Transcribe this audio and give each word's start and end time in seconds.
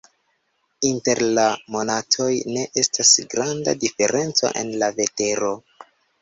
Inter 0.91 1.19
la 1.39 1.43
monatoj 1.75 2.29
ne 2.55 2.63
estas 2.85 3.11
granda 3.35 3.75
diferenco 3.85 4.53
en 4.63 4.73
la 4.85 4.91
vetero. 5.03 5.53